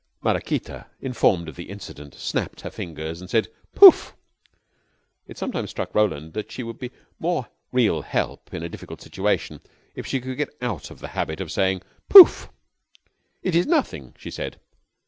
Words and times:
Maraquita, 0.23 0.87
informed 0.99 1.47
of 1.47 1.55
the 1.55 1.69
incident, 1.69 2.15
snapped 2.15 2.61
her 2.61 2.71
fingers, 2.71 3.21
and 3.21 3.29
said 3.29 3.49
"Poof!" 3.75 4.15
It 5.27 5.37
sometimes 5.37 5.69
struck 5.69 5.93
Roland 5.93 6.33
that 6.33 6.51
she 6.51 6.63
would 6.63 6.79
be 6.79 6.89
more 7.19 7.49
real 7.71 8.01
help 8.01 8.51
in 8.51 8.63
a 8.63 8.67
difficult 8.69 8.99
situation 9.03 9.61
if 9.93 10.07
she 10.07 10.19
could 10.19 10.37
get 10.39 10.57
out 10.59 10.89
of 10.89 11.01
the 11.01 11.09
habit 11.09 11.39
of 11.39 11.51
saying 11.51 11.83
"Poof!" 12.09 12.49
"It 13.43 13.53
is 13.53 13.67
nothing," 13.67 14.15
she 14.17 14.31
said. 14.31 14.59